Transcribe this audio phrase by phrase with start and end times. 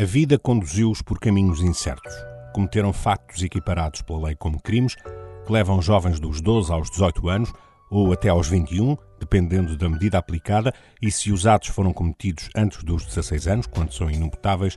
[0.00, 2.14] A vida conduziu-os por caminhos incertos.
[2.54, 7.52] Cometeram factos equiparados pela lei como crimes, que levam jovens dos 12 aos 18 anos
[7.90, 12.82] ou até aos 21, dependendo da medida aplicada, e se os atos foram cometidos antes
[12.82, 14.74] dos 16 anos, quando são inuputáveis,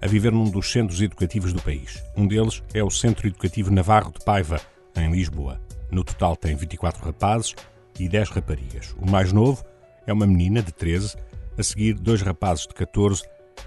[0.00, 2.00] a viver num dos centros educativos do país.
[2.16, 4.60] Um deles é o Centro Educativo Navarro de Paiva,
[4.94, 5.60] em Lisboa.
[5.90, 7.56] No total tem 24 rapazes
[7.98, 8.94] e 10 raparigas.
[9.00, 9.64] O mais novo
[10.06, 11.16] é uma menina de 13,
[11.58, 13.24] a seguir dois rapazes de 14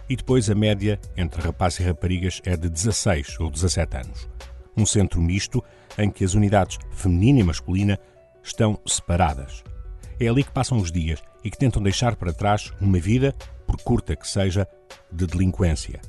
[0.09, 4.30] e depois a média entre rapazes e raparigas é de 16 ou 17 anos.
[4.77, 5.63] Um centro misto
[5.98, 8.00] em que as unidades feminina e masculina
[8.44, 9.63] estão separadas.
[10.20, 13.34] É ali que passam os dias e que tentam deixar para trás uma vida,
[13.66, 14.68] por curta que seja,
[15.12, 15.99] de delinquência.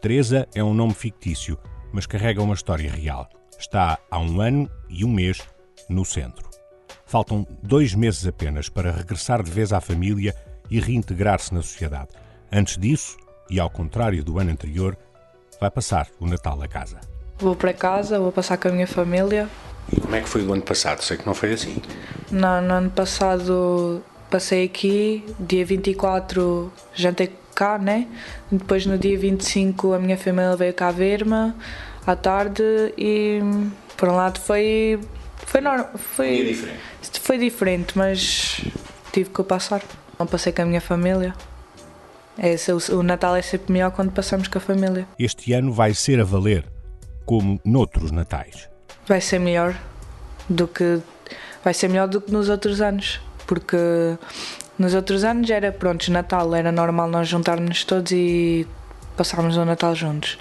[0.00, 1.58] Teresa é um nome fictício,
[1.92, 3.28] mas carrega uma história real.
[3.58, 5.40] Está há um ano e um mês
[5.88, 6.48] no centro.
[7.06, 10.34] Faltam dois meses apenas para regressar de vez à família
[10.70, 12.08] e reintegrar-se na sociedade.
[12.56, 13.16] Antes disso,
[13.50, 14.96] e ao contrário do ano anterior,
[15.60, 17.00] vai passar o Natal a casa.
[17.36, 19.48] Vou para casa, vou passar com a minha família.
[19.92, 21.02] E como é que foi o ano passado?
[21.02, 21.82] Sei que não foi assim.
[22.30, 28.06] No, no ano passado passei aqui, dia 24 jantei cá, né?
[28.52, 31.52] Depois no dia 25 a minha família veio cá ver-me
[32.06, 32.62] à tarde
[32.96, 33.40] e
[33.96, 35.00] por um lado foi
[35.44, 36.80] foi normal, foi diferente.
[37.20, 38.60] Foi diferente, mas
[39.12, 39.82] tive que passar.
[40.16, 41.34] Não passei com a minha família.
[42.38, 42.56] É,
[42.92, 45.06] o Natal é sempre melhor quando passamos com a família.
[45.18, 46.64] Este ano vai ser a valer,
[47.24, 48.68] como noutros Natais.
[49.06, 49.76] Vai ser melhor
[50.48, 51.00] do que
[51.62, 53.76] vai ser melhor do que nos outros anos, porque
[54.78, 58.66] nos outros anos era pronto, Natal era normal nós juntarmos todos e
[59.16, 60.36] passarmos o Natal juntos.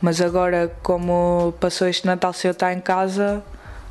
[0.00, 3.42] Mas agora, como passou este Natal se eu estar em casa,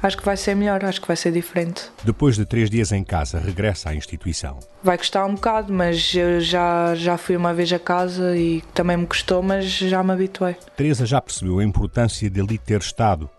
[0.03, 1.89] acho que vai ser melhor, acho que vai ser diferente.
[2.03, 4.59] Depois de três dias em casa, regressa à instituição.
[4.83, 8.97] Vai custar um bocado, mas eu já, já fui uma vez a casa e também
[8.97, 10.57] me custou, mas já me habituei.
[10.75, 13.29] Teresa já percebeu a importância de ali ter estado.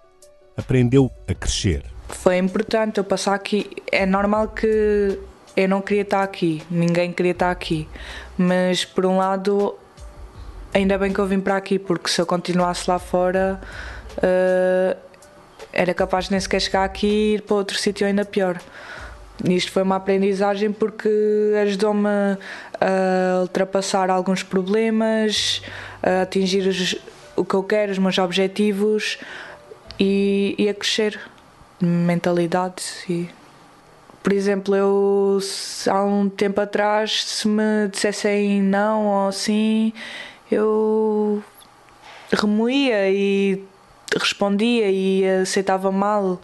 [0.57, 1.85] Aprendeu a crescer.
[2.09, 3.71] Foi importante eu passar aqui.
[3.93, 5.19] É normal que
[5.57, 7.87] eu não queria estar aqui, ninguém queria estar aqui,
[8.37, 9.77] mas por um lado,
[10.73, 13.61] ainda bem que eu vim para aqui, porque se eu continuasse lá fora.
[14.17, 15.14] Uh,
[15.75, 18.59] era capaz de nem sequer chegar aqui e ir para outro sítio ainda pior.
[19.45, 21.09] Isto foi uma aprendizagem porque
[21.63, 22.09] ajudou-me
[22.81, 25.61] a ultrapassar alguns problemas,
[26.01, 26.97] a atingir os,
[27.35, 29.19] o que eu quero, os meus objetivos
[29.99, 31.19] e, e a crescer
[31.81, 32.85] mentalidade.
[33.09, 33.29] E,
[34.23, 35.41] por exemplo, eu
[35.91, 39.93] há um tempo atrás, se me dissessem não ou sim,
[40.51, 41.43] eu
[42.33, 43.65] remoía e
[44.19, 46.41] respondia e aceitava mal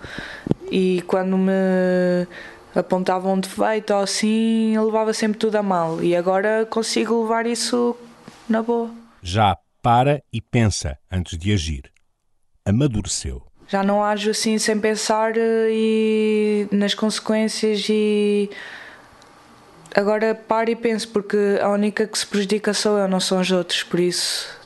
[0.71, 2.27] e quando me
[2.75, 7.47] apontavam um defeito ou assim, eu levava sempre tudo a mal e agora consigo levar
[7.47, 7.97] isso
[8.49, 8.91] na boa.
[9.23, 11.91] Já para e pensa antes de agir.
[12.65, 13.43] Amadureceu.
[13.67, 18.51] Já não ajo assim sem pensar eh, e nas consequências e
[19.95, 23.51] agora paro e penso porque a única que se prejudica sou eu, não são os
[23.51, 24.60] outros, por isso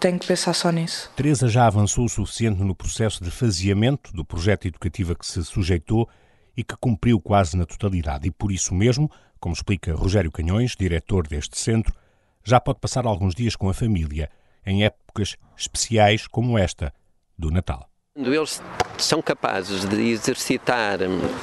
[0.00, 1.10] tenho que pensar só nisso.
[1.14, 5.44] Teresa já avançou o suficiente no processo de faseamento do projeto educativo a que se
[5.44, 6.08] sujeitou
[6.56, 8.26] e que cumpriu quase na totalidade.
[8.26, 11.94] E por isso mesmo, como explica Rogério Canhões, diretor deste centro,
[12.42, 14.30] já pode passar alguns dias com a família,
[14.64, 16.92] em épocas especiais como esta,
[17.38, 17.88] do Natal.
[18.12, 18.60] Quando eles
[18.98, 20.98] são capazes de exercitar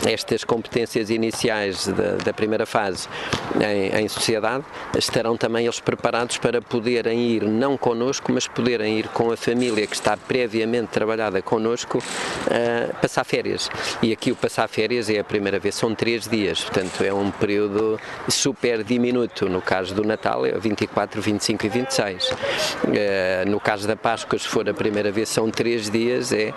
[0.05, 3.07] estas competências iniciais da, da primeira fase
[3.55, 9.07] em, em, sociedade, estarão também eles preparados para poderem ir, não connosco, mas poderem ir
[9.07, 13.69] com a família que está previamente trabalhada connosco, uh, passar férias.
[14.03, 17.31] E aqui o passar férias é a primeira vez, são três dias, portanto é um
[17.31, 17.97] período
[18.27, 19.47] super diminuto.
[19.47, 22.29] No caso do Natal é 24, 25 e 26.
[22.29, 22.35] Uh,
[23.47, 26.53] no caso da Páscoa, se for a primeira vez, são três dias, é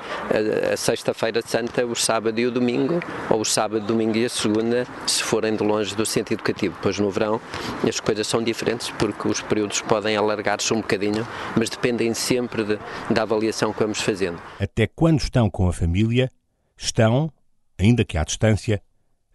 [0.72, 4.86] a, sexta-feira santa, o sábado e o domingo, ou o sábado, domingo e a segunda,
[5.06, 6.76] se forem de longe do centro educativo.
[6.82, 7.40] Pois no verão
[7.86, 11.26] as coisas são diferentes porque os períodos podem alargar-se um bocadinho,
[11.56, 12.78] mas dependem sempre de,
[13.10, 14.40] da avaliação que vamos fazendo.
[14.58, 16.30] Até quando estão com a família,
[16.76, 17.32] estão,
[17.78, 18.82] ainda que à distância,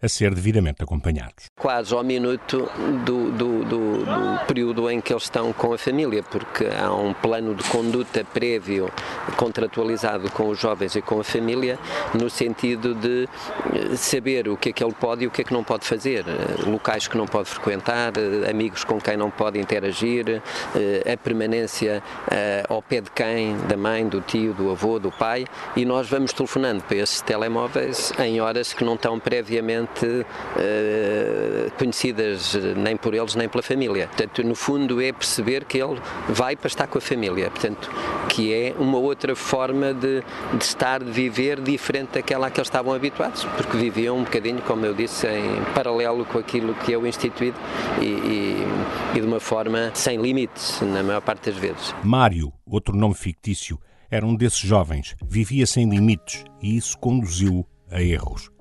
[0.00, 1.46] a ser devidamente acompanhados.
[1.58, 2.70] Quase ao minuto
[3.04, 7.14] do, do, do, do, período em que eles estão com a família, porque há um
[7.14, 8.90] plano de conduta prévio
[9.36, 11.78] contratualizado com os jovens e com a família,
[12.12, 13.26] no sentido de
[13.74, 15.86] eh, saber o que é que ele pode e o que é que não pode
[15.86, 20.42] fazer, eh, locais que não pode frequentar, eh, amigos com quem não pode interagir,
[21.12, 22.02] a permanência
[22.68, 25.44] ao pé de quem, da mãe, do tio, do avô, do pai,
[25.74, 31.70] e nós vamos telefonando para esses telemóveis em horas que não estão previamente propriamente uh,
[31.78, 34.08] conhecidas nem por eles nem pela família.
[34.08, 37.90] Portanto, no fundo é perceber que ele vai para estar com a família, portanto,
[38.28, 40.22] que é uma outra forma de,
[40.54, 44.60] de estar, de viver diferente daquela a que eles estavam habituados, porque viviam um bocadinho,
[44.62, 47.58] como eu disse, em paralelo com aquilo que é o instituído
[48.00, 48.66] e, e,
[49.14, 51.94] e de uma forma sem limites, na maior parte das vezes.
[52.02, 53.78] Mário, outro nome fictício,
[54.10, 58.55] era um desses jovens, vivia sem limites e isso conduziu a erros.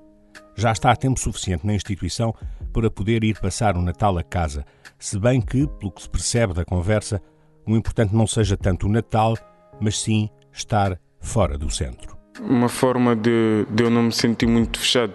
[0.56, 2.34] Já está há tempo suficiente na instituição
[2.72, 4.66] para poder ir passar o Natal a casa,
[4.98, 7.22] se bem que, pelo que se percebe da conversa,
[7.68, 9.38] o importante não seja tanto o Natal,
[9.80, 12.18] mas sim estar fora do centro.
[12.40, 15.14] Uma forma de, de eu não me sentir muito fechado.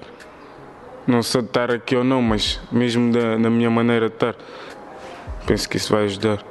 [1.06, 4.36] Não só de estar aqui ou não, mas mesmo da, na minha maneira de estar.
[5.46, 6.44] Penso que isso vai ajudar.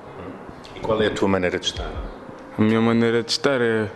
[0.76, 1.90] E qual é a tua maneira de estar?
[2.58, 3.90] A minha maneira de estar é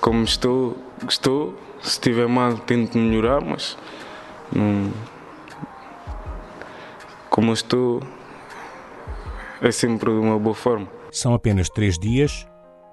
[0.00, 0.76] como estou,
[1.08, 1.58] estou.
[1.82, 3.76] Se estiver mal, tento melhorar, mas
[4.52, 4.92] não,
[7.28, 8.02] como estou,
[9.60, 10.88] é sempre de uma boa forma.
[11.10, 12.46] São apenas três dias,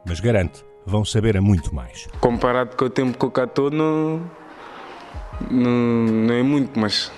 [0.05, 2.07] mas garante, vão saber a muito mais.
[2.19, 4.21] Comparado com o tempo que eu cá estou, não,
[5.49, 7.11] não, não é muito, mas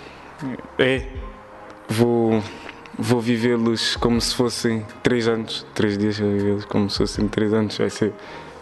[0.78, 1.06] é.
[1.88, 2.44] Vou,
[2.98, 5.66] vou vivê-los como se fossem três anos.
[5.74, 7.78] Três dias vou vivê-los como se fossem três anos.
[7.78, 8.14] Vai ser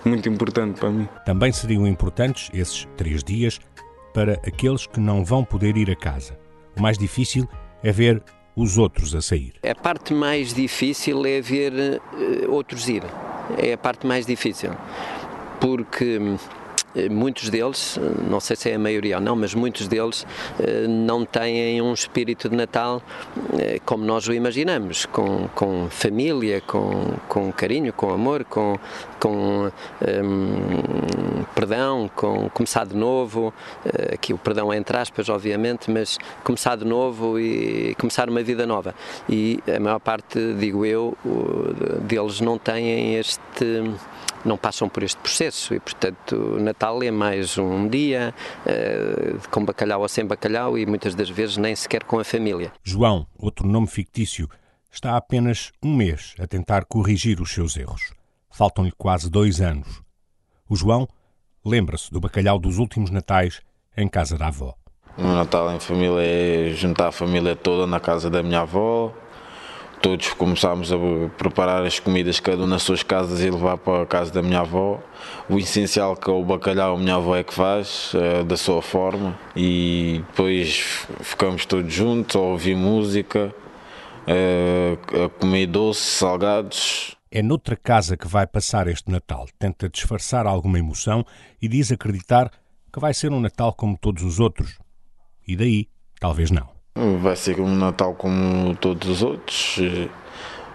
[0.06, 1.08] muito importante para mim.
[1.26, 3.60] Também seriam importantes esses três dias
[4.18, 6.40] para aqueles que não vão poder ir a casa.
[6.76, 7.48] O mais difícil
[7.84, 8.24] é ver
[8.56, 9.54] os outros a sair.
[9.62, 13.04] A parte mais difícil é ver uh, outros ir.
[13.60, 14.72] É a parte mais difícil.
[15.62, 16.38] Porque eh,
[17.10, 18.00] muitos deles,
[18.30, 20.26] não sei se é a maioria ou não, mas muitos deles
[20.60, 23.02] eh, não têm um espírito de Natal
[23.60, 28.78] eh, como nós o imaginamos, com, com família, com, com carinho, com amor, com,
[29.20, 29.72] com
[30.02, 33.54] um, perdão, com começar de novo,
[34.14, 38.66] aqui o perdão é entre aspas, obviamente, mas começar de novo e começar uma vida
[38.66, 38.94] nova.
[39.30, 41.18] E a maior parte, digo eu,
[42.08, 43.84] deles não têm este
[44.46, 48.34] não passam por este processo e, portanto, Natal é mais um dia
[48.66, 52.72] uh, com bacalhau ou sem bacalhau e muitas das vezes nem sequer com a família.
[52.84, 54.50] João, outro nome fictício,
[54.92, 58.14] está há apenas um mês a tentar corrigir os seus erros.
[58.50, 60.02] Faltam-lhe quase dois anos.
[60.70, 61.08] O João
[61.64, 63.62] lembra-se do bacalhau dos últimos natais
[63.96, 64.76] em casa da avó.
[65.18, 69.12] O Natal em família é juntar a família toda na casa da minha avó,
[70.02, 70.98] todos começámos a
[71.38, 74.60] preparar as comidas, cada um nas suas casas e levar para a casa da minha
[74.60, 75.00] avó.
[75.50, 78.82] O essencial que é o bacalhau, a minha avó é que faz, é, da sua
[78.82, 79.38] forma.
[79.56, 83.54] E depois ficamos todos juntos a ouvir música,
[84.26, 87.16] é, a comer doces, salgados.
[87.30, 89.48] É noutra casa que vai passar este Natal.
[89.60, 91.26] Tenta disfarçar alguma emoção
[91.62, 92.52] e diz acreditar
[92.92, 94.78] que vai ser um Natal como todos os outros.
[95.48, 95.88] E daí,
[96.20, 96.77] talvez não.
[97.22, 99.80] Vai ser um Natal como todos os outros.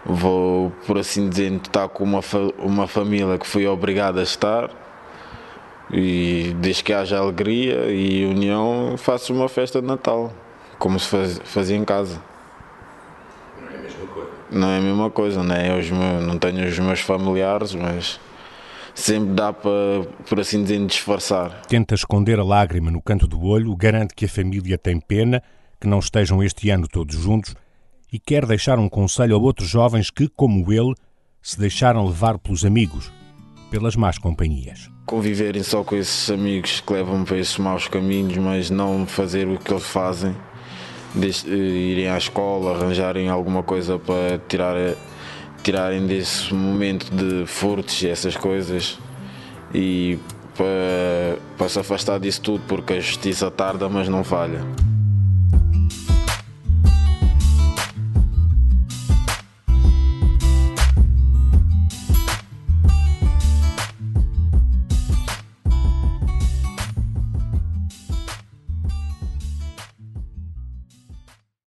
[0.05, 2.21] Vou, por assim dizer, estar com uma,
[2.59, 4.71] uma família que fui obrigado a estar.
[5.93, 10.33] E desde que haja alegria e união, faço uma festa de Natal,
[10.79, 12.23] como se faz, fazia em casa.
[13.61, 14.31] Não é a mesma coisa.
[14.51, 15.79] Não é a mesma coisa, né?
[15.79, 18.21] Os não tenho os meus familiares, mas
[18.95, 19.71] sempre dá para,
[20.29, 21.63] por assim dizer, disfarçar.
[21.69, 25.43] Tenta esconder a lágrima no canto do olho, garante que a família tem pena
[25.83, 27.57] que não estejam este ano todos juntos
[28.13, 30.95] e quer deixar um conselho a outros jovens que, como ele,
[31.43, 33.11] se deixaram levar pelos amigos,
[33.69, 34.89] pelas más companhias.
[35.07, 39.59] Conviverem só com esses amigos que levam para esses maus caminhos, mas não fazer o
[39.59, 40.37] que eles fazem,
[41.17, 44.77] eh, irem à escola, arranjarem alguma coisa para tirar,
[45.65, 49.01] tirarem desse momento de furtos e essas coisas
[49.75, 50.17] e
[50.57, 54.61] para, para se afastar disso tudo, porque a justiça tarda, mas não falha.